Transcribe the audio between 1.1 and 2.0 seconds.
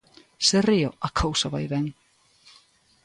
cousa vai ben.